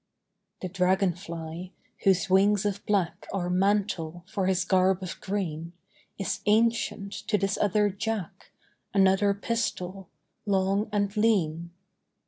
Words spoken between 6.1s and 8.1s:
Is Ancient to this other